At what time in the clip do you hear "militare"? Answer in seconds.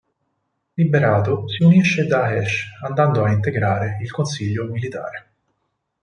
4.65-5.31